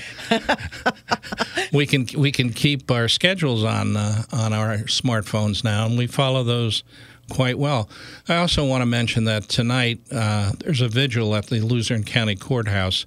we 1.74 1.86
can 1.86 2.08
we 2.18 2.32
can 2.32 2.52
keep 2.52 2.90
our 2.90 3.08
schedules 3.08 3.64
on 3.64 3.96
uh, 3.96 4.24
on 4.34 4.52
our 4.52 4.78
smartphones 4.80 5.64
now, 5.64 5.86
and 5.86 5.98
we 5.98 6.08
follow 6.08 6.44
those 6.44 6.84
quite 7.30 7.58
well. 7.58 7.88
I 8.28 8.38
also 8.38 8.66
want 8.66 8.82
to 8.82 8.86
mention 8.88 9.26
that 9.26 9.48
tonight 9.48 10.02
uh, 10.12 10.52
there's 10.60 10.82
a 10.82 10.88
vigil 10.88 11.36
at 11.36 11.48
the 11.48 11.62
Luzerne 11.62 12.04
County 12.04 12.36
Courthouse 12.36 13.06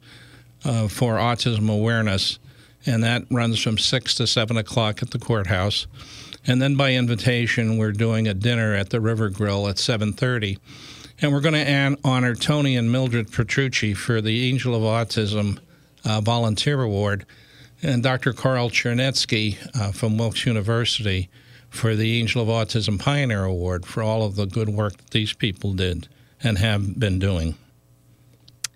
uh, 0.64 0.88
for 0.88 1.16
autism 1.16 1.70
awareness, 1.70 2.38
and 2.86 3.02
that 3.02 3.24
runs 3.30 3.60
from 3.60 3.78
six 3.78 4.14
to 4.16 4.26
seven 4.26 4.56
o'clock 4.56 5.02
at 5.02 5.10
the 5.10 5.18
courthouse. 5.18 5.86
And 6.46 6.60
then 6.60 6.76
by 6.76 6.92
invitation, 6.92 7.78
we're 7.78 7.92
doing 7.92 8.28
a 8.28 8.34
dinner 8.34 8.74
at 8.74 8.90
the 8.90 9.00
River 9.00 9.30
Grill 9.30 9.68
at 9.68 9.76
7:30 9.76 10.58
and 11.20 11.32
we're 11.32 11.40
going 11.40 11.54
to 11.54 11.96
honor 12.04 12.34
Tony 12.34 12.76
and 12.76 12.90
Mildred 12.90 13.30
Petrucci 13.30 13.94
for 13.94 14.20
the 14.20 14.48
Angel 14.48 14.74
of 14.74 14.82
Autism 14.82 15.58
uh, 16.04 16.20
Volunteer 16.20 16.82
Award, 16.82 17.24
and 17.82 18.02
Dr. 18.02 18.32
Carl 18.32 18.70
Chernetsky 18.70 19.56
uh, 19.78 19.92
from 19.92 20.18
Wilkes 20.18 20.46
University 20.46 21.28
for 21.70 21.94
the 21.94 22.18
Angel 22.20 22.42
of 22.42 22.48
Autism 22.48 22.98
Pioneer 22.98 23.44
Award 23.44 23.84
for 23.86 24.02
all 24.02 24.24
of 24.24 24.36
the 24.36 24.46
good 24.46 24.68
work 24.68 24.96
that 24.96 25.10
these 25.10 25.32
people 25.32 25.72
did 25.72 26.08
and 26.42 26.58
have 26.58 26.98
been 26.98 27.18
doing. 27.18 27.56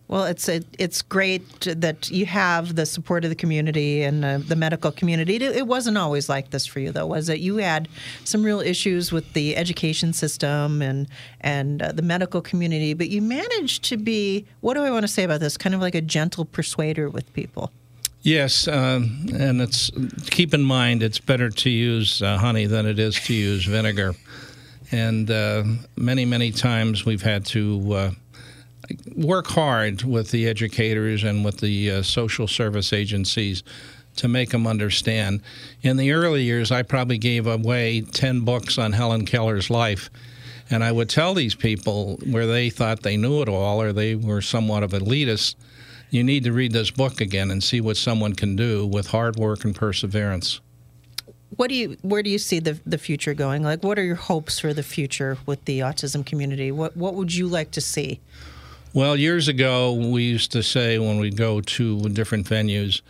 Well, 0.09 0.25
it's 0.25 0.49
a, 0.49 0.63
it's 0.79 1.03
great 1.03 1.61
that 1.61 2.11
you 2.11 2.25
have 2.25 2.77
the 2.77 2.87
support 2.87 3.25
of 3.25 3.31
the 3.31 3.37
community 3.37 4.03
and 4.03 4.25
uh, 4.25 4.39
the 4.39 4.57
medical 4.57 4.91
community. 4.91 5.37
It, 5.37 5.67
wasn't 5.67 5.99
always 5.99 6.31
like 6.31 6.51
this 6.51 6.65
for 6.65 6.81
you, 6.81 6.93
though, 6.93 7.07
was 7.07 7.29
it? 7.29 7.41
You 7.41 7.59
had 7.59 7.89
some 8.25 8.43
real 8.43 8.61
issues 8.61 9.13
with 9.13 9.35
the 9.35 9.55
education 9.55 10.15
system 10.15 10.81
and 10.81 11.09
and 11.43 11.83
uh, 11.83 11.93
the 11.93 12.01
medical 12.01 12.41
community, 12.41 12.95
but 12.95 13.11
you 13.11 13.21
managed 13.21 13.85
to 13.85 13.99
be 13.99 14.47
what 14.61 14.75
do 14.75 14.83
I 14.83 14.91
want 14.91 15.03
to 15.03 15.09
say 15.09 15.25
about 15.25 15.41
this? 15.41 15.59
Kind 15.59 15.75
of 15.75 15.83
like 15.83 15.95
a 15.95 16.01
gentle 16.01 16.47
persuader 16.47 17.11
with 17.11 17.31
people. 17.35 17.71
Yes, 18.23 18.67
um, 18.67 19.27
and 19.35 19.61
it's 19.61 19.91
keep 20.31 20.55
in 20.55 20.63
mind 20.63 21.03
it's 21.03 21.19
better 21.19 21.51
to 21.51 21.71
use 21.71 22.23
uh, 22.23 22.39
honey 22.39 22.65
than 22.65 22.87
it 22.87 22.99
is 22.99 23.21
to 23.27 23.35
use 23.35 23.67
vinegar, 23.67 24.15
and 24.91 25.31
uh, 25.31 25.65
many 25.97 26.25
many 26.25 26.51
times 26.51 27.05
we've 27.05 27.23
had 27.23 27.45
to 27.47 27.93
uh, 27.93 28.11
work 29.15 29.49
hard 29.49 30.03
with 30.03 30.31
the 30.31 30.49
educators 30.49 31.25
and 31.25 31.45
with 31.45 31.59
the 31.59 31.91
uh, 31.91 32.03
social 32.03 32.47
service 32.47 32.93
agencies 32.93 33.63
to 34.17 34.29
make 34.29 34.51
them 34.51 34.67
understand. 34.67 35.43
In 35.83 35.97
the 35.97 36.13
early 36.13 36.43
years, 36.43 36.71
I 36.71 36.83
probably 36.83 37.19
gave 37.19 37.47
away 37.47 38.01
10 38.01 38.41
books 38.41 38.79
on 38.79 38.93
Helen 38.93 39.27
Keller's 39.27 39.71
life. 39.71 40.11
And 40.71 40.85
I 40.85 40.93
would 40.93 41.09
tell 41.09 41.35
these 41.35 41.55
people 41.55 42.19
where 42.31 42.47
they 42.47 42.69
thought 42.69 43.03
they 43.03 43.17
knew 43.17 43.41
it 43.41 43.49
all 43.49 43.81
or 43.81 43.93
they 43.93 44.15
were 44.15 44.43
somewhat 44.43 44.83
of 44.83 44.91
elitists, 44.91 45.55
you 46.11 46.23
need 46.23 46.45
to 46.45 46.53
read 46.53 46.73
this 46.73 46.91
book 46.91 47.21
again 47.21 47.51
and 47.51 47.63
see 47.63 47.81
what 47.81 47.97
someone 47.97 48.35
can 48.35 48.57
do 48.57 48.87
with 48.87 49.09
hard 49.09 49.37
work 49.37 49.65
and 49.65 49.75
perseverance. 49.75 50.61
What 51.57 51.69
do 51.69 51.75
you 51.75 51.97
where 52.03 52.23
do 52.23 52.29
you 52.29 52.39
see 52.39 52.61
the 52.61 52.79
the 52.85 52.99
future 52.99 53.33
going? 53.33 53.63
Like 53.63 53.83
what 53.83 53.99
are 53.99 54.05
your 54.05 54.17
hopes 54.17 54.59
for 54.59 54.75
the 54.75 54.83
future 54.83 55.39
with 55.47 55.65
the 55.65 55.81
autism 55.81 56.25
community? 56.25 56.71
What 56.71 56.97
what 56.97 57.15
would 57.15 57.35
you 57.35 57.47
like 57.47 57.71
to 57.73 57.81
see? 57.81 58.21
Well, 58.95 59.17
years 59.17 59.49
ago, 59.49 59.93
we 59.93 60.23
used 60.23 60.51
to 60.53 60.63
say 60.63 60.99
when 60.99 61.19
we 61.19 61.31
go 61.31 61.61
to 61.61 62.09
different 62.09 62.47
venues, 62.47 63.03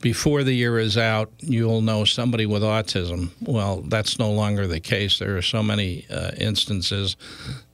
before 0.00 0.42
the 0.42 0.54
year 0.54 0.78
is 0.78 0.96
out, 0.96 1.30
you'll 1.40 1.82
know 1.82 2.06
somebody 2.06 2.46
with 2.46 2.62
autism. 2.62 3.28
Well, 3.42 3.82
that's 3.82 4.18
no 4.18 4.30
longer 4.30 4.66
the 4.66 4.80
case. 4.80 5.18
There 5.18 5.36
are 5.36 5.42
so 5.42 5.62
many 5.62 6.06
uh, 6.10 6.30
instances, 6.38 7.16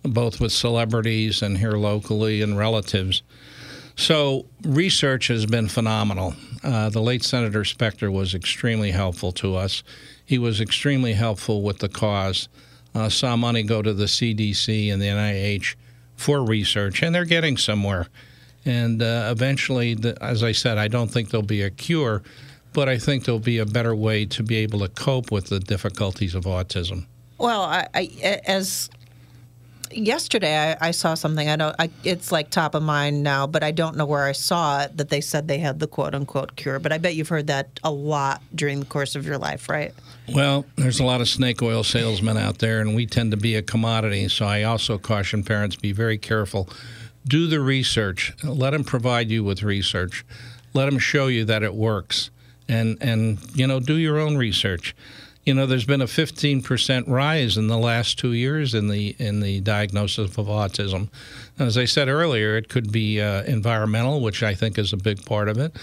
both 0.03 0.41
with 0.41 0.51
celebrities 0.51 1.41
and 1.41 1.57
here 1.57 1.73
locally 1.73 2.43
and 2.43 2.59
relatives. 2.59 3.23
So, 3.95 4.47
research 4.65 5.29
has 5.29 5.47
been 5.47 5.69
phenomenal. 5.69 6.35
Uh, 6.65 6.91
the 6.91 7.01
late 7.01 7.23
Senator 7.23 7.65
Specter 7.65 8.11
was 8.11 8.35
extremely 8.35 8.91
helpful 8.91 9.31
to 9.33 9.55
us. 9.55 9.85
He 10.25 10.37
was 10.37 10.61
extremely 10.61 11.13
helpful 11.13 11.63
with 11.63 11.79
the 11.79 11.89
cause. 11.89 12.49
Uh, 12.93 13.09
saw 13.09 13.37
money 13.37 13.63
go 13.63 13.83
to 13.83 13.95
the 13.95 14.07
CDC 14.07 14.93
and 14.93 15.01
the 15.01 15.07
NIH 15.07 15.77
for 16.17 16.45
research, 16.45 17.03
and 17.03 17.15
they're 17.15 17.25
getting 17.25 17.57
somewhere. 17.57 18.09
And 18.65 19.01
uh, 19.01 19.29
eventually, 19.31 19.95
the, 19.95 20.21
as 20.23 20.43
I 20.43 20.53
said, 20.53 20.77
I 20.79 20.89
don't 20.89 21.09
think 21.09 21.31
there'll 21.31 21.47
be 21.47 21.63
a 21.63 21.71
cure, 21.71 22.23
but 22.73 22.89
I 22.89 22.99
think 22.99 23.25
there'll 23.25 23.39
be 23.39 23.59
a 23.59 23.67
better 23.67 23.95
way 23.95 24.27
to 24.27 24.43
be 24.43 24.57
able 24.57 24.81
to 24.81 24.89
cope 24.89 25.31
with 25.31 25.47
the 25.47 25.61
difficulties 25.61 26.35
of 26.35 26.45
autism. 26.45 27.07
Well, 27.39 27.63
I, 27.63 27.87
I, 27.95 28.41
as 28.47 28.91
yesterday 29.91 30.57
I, 30.73 30.89
I, 30.89 30.91
saw 30.91 31.15
something. 31.15 31.49
I 31.49 31.57
don't. 31.57 31.77
I, 31.79 31.91
it's 32.03 32.33
like 32.33 32.51
top 32.51 32.75
of 32.75 32.83
mind 32.83 33.23
now, 33.23 33.47
but 33.47 33.63
I 33.63 33.71
don't 33.71 33.97
know 33.97 34.07
where 34.07 34.25
I 34.25 34.33
saw 34.33 34.83
it 34.83 34.97
that 34.97 35.11
they 35.11 35.21
said 35.21 35.49
they 35.49 35.59
had 35.59 35.79
the 35.79 35.87
quote 35.87 36.15
unquote 36.15 36.57
cure. 36.57 36.79
But 36.79 36.93
I 36.93 36.99
bet 36.99 37.15
you've 37.15 37.29
heard 37.29 37.47
that 37.49 37.79
a 37.85 37.91
lot 37.91 38.43
during 38.55 38.81
the 38.81 38.87
course 38.87 39.15
of 39.15 39.27
your 39.27 39.39
life, 39.39 39.69
right? 39.69 39.95
Well, 40.33 40.67
there's 40.77 40.99
a 40.99 41.05
lot 41.05 41.21
of 41.21 41.29
snake 41.29 41.63
oil 41.63 41.85
salesmen 41.85 42.37
out 42.37 42.59
there, 42.59 42.81
and 42.81 42.97
we 42.97 43.07
tend 43.07 43.31
to 43.31 43.37
be 43.37 43.55
a 43.55 43.63
commodity. 43.63 44.29
So 44.29 44.47
I 44.47 44.63
also 44.65 44.99
caution 44.99 45.45
parents: 45.45 45.77
be 45.77 45.93
very 45.93 46.19
careful. 46.19 46.69
Do 47.27 47.47
the 47.47 47.61
research. 47.61 48.35
Let 48.43 48.71
them 48.71 48.85
provide 48.85 49.31
you 49.31 49.45
with 49.45 49.63
research. 49.63 50.25
Let 50.75 50.87
them 50.87 50.99
show 50.99 51.29
you 51.29 51.45
that 51.45 51.63
it 51.63 51.75
works, 51.75 52.31
and 52.69 52.99
and 53.01 53.39
you 53.55 53.67
know 53.67 53.81
do 53.81 53.95
your 53.95 54.19
own 54.19 54.37
research 54.37 54.95
you 55.47 55.55
know, 55.55 55.65
there's 55.65 55.85
been 55.85 56.03
a 56.03 56.07
15% 56.07 57.07
rise 57.07 57.57
in 57.57 57.69
the 57.69 57.79
last 57.79 58.19
two 58.19 58.33
years 58.33 58.75
in 58.75 58.89
the 58.89 59.15
in 59.21 59.39
the 59.39 59.61
diagnosis 59.61 60.37
of 60.37 60.47
autism. 60.47 61.09
As 61.57 61.79
I 61.79 61.85
said 61.85 62.09
earlier, 62.09 62.57
it 62.57 62.69
could 62.69 62.91
be 62.91 63.21
uh, 63.21 63.45
environmental, 63.45 64.21
which 64.21 64.43
I 64.43 64.55
think 64.55 64.77
is 64.77 64.93
a 64.93 64.97
big 64.97 65.25
part 65.25 65.49
of 65.49 65.57
it, 65.57 65.77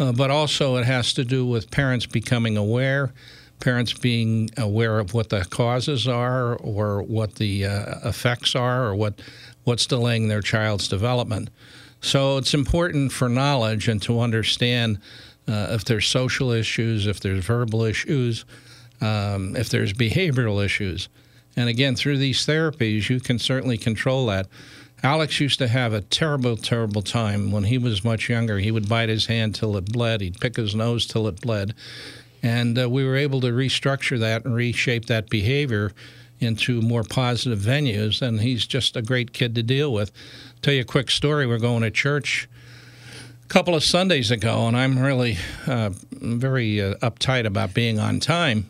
uh, 0.00 0.12
but 0.12 0.30
also 0.30 0.76
it 0.76 0.86
has 0.86 1.12
to 1.12 1.24
do 1.24 1.44
with 1.44 1.70
parents 1.70 2.06
becoming 2.06 2.56
aware, 2.56 3.12
parents 3.60 3.92
being 3.92 4.50
aware 4.56 4.98
of 4.98 5.14
what 5.14 5.30
the 5.30 5.44
causes 5.44 6.06
are, 6.06 6.56
or 6.56 7.02
what 7.02 7.36
the 7.36 7.66
uh, 7.66 8.08
effects 8.08 8.54
are, 8.54 8.86
or 8.86 8.94
what 8.94 9.20
what's 9.64 9.86
delaying 9.86 10.28
their 10.28 10.42
child's 10.42 10.88
development. 10.88 11.48
So 12.00 12.36
it's 12.36 12.52
important 12.52 13.12
for 13.12 13.30
knowledge 13.30 13.88
and 13.88 14.02
to 14.02 14.20
understand 14.20 14.98
uh, 15.48 15.68
if 15.70 15.84
there's 15.86 16.06
social 16.06 16.50
issues, 16.50 17.06
if 17.06 17.20
there's 17.20 17.44
verbal 17.44 17.82
issues 17.82 18.44
um, 19.00 19.56
if 19.56 19.68
there's 19.68 19.92
behavioral 19.92 20.64
issues. 20.64 21.08
And 21.56 21.68
again, 21.68 21.94
through 21.94 22.18
these 22.18 22.46
therapies, 22.46 23.08
you 23.08 23.20
can 23.20 23.38
certainly 23.38 23.78
control 23.78 24.26
that. 24.26 24.48
Alex 25.02 25.38
used 25.38 25.58
to 25.58 25.68
have 25.68 25.92
a 25.92 26.00
terrible, 26.00 26.56
terrible 26.56 27.02
time 27.02 27.52
when 27.52 27.64
he 27.64 27.76
was 27.76 28.04
much 28.04 28.28
younger. 28.28 28.58
He 28.58 28.70
would 28.70 28.88
bite 28.88 29.10
his 29.10 29.26
hand 29.26 29.54
till 29.54 29.76
it 29.76 29.92
bled, 29.92 30.20
he'd 30.22 30.40
pick 30.40 30.56
his 30.56 30.74
nose 30.74 31.06
till 31.06 31.28
it 31.28 31.40
bled. 31.40 31.74
And 32.44 32.78
uh, 32.78 32.88
we 32.88 33.04
were 33.04 33.16
able 33.16 33.40
to 33.40 33.48
restructure 33.48 34.18
that 34.20 34.44
and 34.44 34.54
reshape 34.54 35.06
that 35.06 35.30
behavior 35.30 35.92
into 36.38 36.80
more 36.80 37.02
positive 37.02 37.58
venues. 37.58 38.20
And 38.22 38.40
he's 38.40 38.66
just 38.66 38.96
a 38.96 39.02
great 39.02 39.32
kid 39.32 39.54
to 39.56 39.62
deal 39.62 39.92
with. 39.92 40.12
Tell 40.62 40.74
you 40.74 40.82
a 40.82 40.84
quick 40.84 41.10
story. 41.10 41.46
We're 41.46 41.58
going 41.58 41.82
to 41.82 41.90
church 41.90 42.48
a 43.42 43.48
couple 43.48 43.74
of 43.74 43.82
Sundays 43.82 44.30
ago, 44.30 44.68
and 44.68 44.76
I'm 44.76 44.98
really 44.98 45.38
uh, 45.66 45.90
very 46.12 46.80
uh, 46.80 46.94
uptight 46.96 47.46
about 47.46 47.74
being 47.74 47.98
on 47.98 48.20
time 48.20 48.66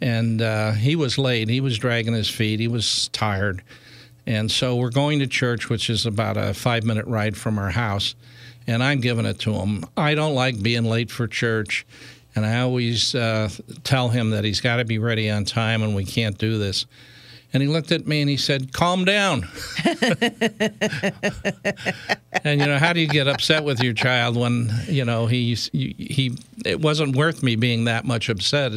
and 0.00 0.42
uh, 0.42 0.72
he 0.72 0.96
was 0.96 1.18
late. 1.18 1.48
He 1.48 1.60
was 1.60 1.78
dragging 1.78 2.14
his 2.14 2.28
feet. 2.28 2.60
He 2.60 2.68
was 2.68 3.08
tired. 3.08 3.62
And 4.26 4.50
so 4.50 4.76
we're 4.76 4.90
going 4.90 5.20
to 5.20 5.26
church, 5.26 5.68
which 5.68 5.88
is 5.88 6.04
about 6.04 6.36
a 6.36 6.52
five 6.52 6.84
minute 6.84 7.06
ride 7.06 7.36
from 7.36 7.58
our 7.58 7.70
house. 7.70 8.14
And 8.66 8.82
I'm 8.82 9.00
giving 9.00 9.26
it 9.26 9.38
to 9.40 9.54
him. 9.54 9.84
I 9.96 10.14
don't 10.14 10.34
like 10.34 10.60
being 10.62 10.84
late 10.84 11.10
for 11.10 11.28
church. 11.28 11.86
And 12.36 12.46
I 12.46 12.60
always 12.60 13.14
uh, 13.14 13.48
tell 13.82 14.10
him 14.10 14.30
that 14.30 14.44
he's 14.44 14.60
got 14.60 14.76
to 14.76 14.84
be 14.84 14.98
ready 14.98 15.30
on 15.30 15.44
time 15.44 15.82
and 15.82 15.96
we 15.96 16.04
can't 16.04 16.38
do 16.38 16.58
this. 16.58 16.86
And 17.52 17.62
he 17.62 17.68
looked 17.68 17.90
at 17.90 18.06
me 18.06 18.20
and 18.20 18.28
he 18.28 18.36
said, 18.36 18.72
Calm 18.72 19.04
down. 19.04 19.48
and, 22.44 22.60
you 22.60 22.66
know, 22.66 22.78
how 22.78 22.92
do 22.92 23.00
you 23.00 23.08
get 23.08 23.26
upset 23.28 23.64
with 23.64 23.82
your 23.82 23.94
child 23.94 24.36
when, 24.36 24.70
you 24.86 25.04
know, 25.04 25.26
he, 25.26 25.54
he, 25.54 26.36
it 26.64 26.80
wasn't 26.80 27.16
worth 27.16 27.42
me 27.42 27.56
being 27.56 27.84
that 27.84 28.04
much 28.04 28.28
upset 28.28 28.72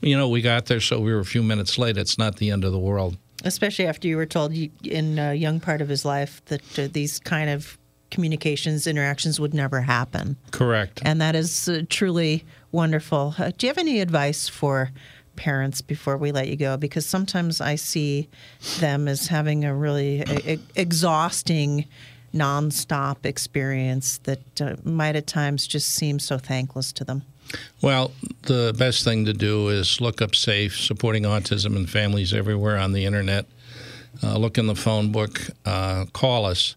you 0.00 0.16
know, 0.16 0.28
we 0.28 0.42
got 0.42 0.66
there, 0.66 0.80
so 0.80 1.00
we 1.00 1.12
were 1.12 1.20
a 1.20 1.24
few 1.24 1.42
minutes 1.42 1.78
late. 1.78 1.96
It's 1.96 2.18
not 2.18 2.36
the 2.36 2.50
end 2.50 2.64
of 2.64 2.72
the 2.72 2.78
world. 2.78 3.16
Especially 3.44 3.86
after 3.86 4.08
you 4.08 4.16
were 4.16 4.26
told 4.26 4.52
you, 4.52 4.70
in 4.84 5.18
a 5.18 5.34
young 5.34 5.60
part 5.60 5.80
of 5.80 5.88
his 5.88 6.04
life 6.04 6.42
that 6.46 6.78
uh, 6.78 6.88
these 6.90 7.18
kind 7.18 7.50
of 7.50 7.78
communications, 8.10 8.86
interactions 8.86 9.38
would 9.38 9.54
never 9.54 9.82
happen. 9.82 10.36
Correct. 10.50 11.00
And 11.04 11.20
that 11.20 11.34
is 11.34 11.68
uh, 11.68 11.82
truly 11.88 12.44
wonderful. 12.72 13.34
Uh, 13.38 13.50
do 13.56 13.66
you 13.66 13.70
have 13.70 13.78
any 13.78 14.00
advice 14.00 14.48
for 14.48 14.90
parents 15.36 15.80
before 15.80 16.16
we 16.16 16.32
let 16.32 16.48
you 16.48 16.56
go? 16.56 16.76
Because 16.76 17.06
sometimes 17.06 17.60
I 17.60 17.76
see 17.76 18.28
them 18.80 19.08
as 19.08 19.28
having 19.28 19.64
a 19.64 19.74
really 19.74 20.58
exhausting, 20.74 21.86
nonstop 22.34 23.24
experience 23.24 24.18
that 24.18 24.60
uh, 24.60 24.76
might 24.84 25.16
at 25.16 25.26
times 25.26 25.66
just 25.66 25.88
seem 25.90 26.18
so 26.18 26.38
thankless 26.38 26.92
to 26.92 27.04
them. 27.04 27.22
Well, 27.80 28.12
the 28.42 28.74
best 28.76 29.04
thing 29.04 29.24
to 29.24 29.32
do 29.32 29.68
is 29.68 30.00
look 30.00 30.20
up 30.20 30.34
SAFE, 30.34 30.76
supporting 30.76 31.22
autism 31.22 31.76
and 31.76 31.88
families 31.88 32.34
everywhere 32.34 32.76
on 32.76 32.92
the 32.92 33.06
internet. 33.06 33.46
Uh, 34.22 34.36
look 34.36 34.58
in 34.58 34.66
the 34.66 34.74
phone 34.74 35.12
book, 35.12 35.40
uh, 35.64 36.04
call 36.12 36.44
us, 36.44 36.76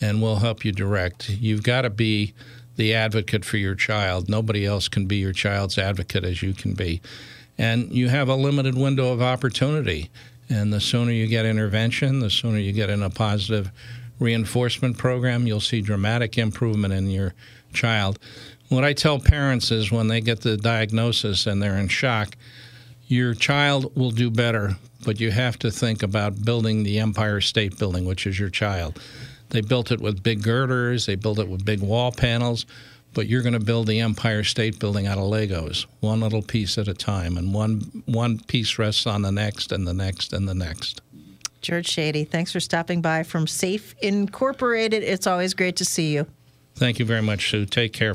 and 0.00 0.22
we'll 0.22 0.36
help 0.36 0.64
you 0.64 0.72
direct. 0.72 1.28
You've 1.28 1.62
got 1.62 1.82
to 1.82 1.90
be 1.90 2.34
the 2.76 2.94
advocate 2.94 3.44
for 3.44 3.58
your 3.58 3.74
child. 3.74 4.28
Nobody 4.28 4.64
else 4.64 4.88
can 4.88 5.06
be 5.06 5.16
your 5.16 5.32
child's 5.32 5.76
advocate 5.76 6.24
as 6.24 6.42
you 6.42 6.54
can 6.54 6.74
be. 6.74 7.00
And 7.58 7.92
you 7.92 8.08
have 8.08 8.28
a 8.28 8.34
limited 8.34 8.76
window 8.76 9.12
of 9.12 9.20
opportunity. 9.20 10.10
And 10.48 10.72
the 10.72 10.80
sooner 10.80 11.12
you 11.12 11.26
get 11.26 11.44
intervention, 11.44 12.20
the 12.20 12.30
sooner 12.30 12.58
you 12.58 12.72
get 12.72 12.90
in 12.90 13.02
a 13.02 13.10
positive 13.10 13.70
reinforcement 14.18 14.98
program, 14.98 15.46
you'll 15.46 15.60
see 15.60 15.80
dramatic 15.80 16.38
improvement 16.38 16.94
in 16.94 17.10
your 17.10 17.34
child. 17.72 18.18
What 18.68 18.84
I 18.84 18.92
tell 18.92 19.18
parents 19.18 19.70
is 19.70 19.92
when 19.92 20.08
they 20.08 20.20
get 20.20 20.40
the 20.40 20.56
diagnosis 20.56 21.46
and 21.46 21.62
they're 21.62 21.76
in 21.76 21.88
shock, 21.88 22.36
your 23.06 23.34
child 23.34 23.94
will 23.96 24.12
do 24.12 24.30
better, 24.30 24.76
but 25.04 25.20
you 25.20 25.32
have 25.32 25.58
to 25.58 25.70
think 25.70 26.02
about 26.02 26.44
building 26.44 26.84
the 26.84 26.98
Empire 26.98 27.40
State 27.40 27.78
Building, 27.78 28.04
which 28.04 28.26
is 28.26 28.38
your 28.38 28.50
child. 28.50 29.00
They 29.50 29.60
built 29.60 29.92
it 29.92 30.00
with 30.00 30.22
big 30.22 30.42
girders, 30.42 31.06
they 31.06 31.16
built 31.16 31.38
it 31.38 31.48
with 31.48 31.64
big 31.64 31.80
wall 31.80 32.12
panels, 32.12 32.66
but 33.14 33.26
you're 33.26 33.42
going 33.42 33.52
to 33.52 33.60
build 33.60 33.88
the 33.88 34.00
Empire 34.00 34.44
State 34.44 34.78
Building 34.78 35.06
out 35.06 35.18
of 35.18 35.24
Legos, 35.24 35.86
one 36.00 36.20
little 36.20 36.42
piece 36.42 36.78
at 36.78 36.88
a 36.88 36.94
time, 36.94 37.36
and 37.36 37.52
one 37.52 38.02
one 38.06 38.38
piece 38.38 38.78
rests 38.78 39.06
on 39.06 39.22
the 39.22 39.32
next 39.32 39.72
and 39.72 39.86
the 39.86 39.94
next 39.94 40.32
and 40.32 40.48
the 40.48 40.54
next. 40.54 41.02
George 41.60 41.88
Shadie, 41.88 42.26
thanks 42.26 42.52
for 42.52 42.60
stopping 42.60 43.02
by 43.02 43.22
from 43.22 43.46
Safe 43.46 43.94
Incorporated. 44.00 45.02
It's 45.02 45.26
always 45.26 45.52
great 45.52 45.76
to 45.76 45.84
see 45.84 46.14
you. 46.14 46.26
Thank 46.76 46.98
you 46.98 47.04
very 47.04 47.20
much, 47.20 47.50
Sue. 47.50 47.66
Take 47.66 47.92
care. 47.92 48.14